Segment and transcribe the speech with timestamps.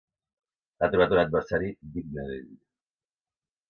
[0.85, 2.53] Ha trobat un adversari digne d'ell.